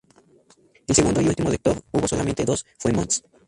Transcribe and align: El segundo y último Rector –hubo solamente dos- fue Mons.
El 0.87 0.95
segundo 0.95 1.21
y 1.21 1.27
último 1.27 1.51
Rector 1.51 1.79
–hubo 1.91 2.07
solamente 2.07 2.43
dos- 2.43 2.65
fue 2.79 2.91
Mons. 2.91 3.23